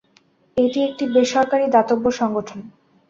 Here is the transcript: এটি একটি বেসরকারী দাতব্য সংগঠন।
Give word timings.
এটি 0.57 0.79
একটি 0.87 1.03
বেসরকারী 1.07 1.65
দাতব্য 1.67 2.05
সংগঠন। 2.19 2.59